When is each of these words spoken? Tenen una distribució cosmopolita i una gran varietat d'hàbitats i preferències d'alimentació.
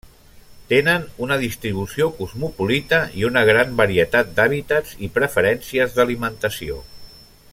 Tenen 0.69 1.03
una 1.25 1.35
distribució 1.43 2.07
cosmopolita 2.21 2.99
i 3.21 3.27
una 3.29 3.45
gran 3.51 3.77
varietat 3.83 4.33
d'hàbitats 4.41 4.97
i 5.09 5.13
preferències 5.19 5.95
d'alimentació. 6.01 6.83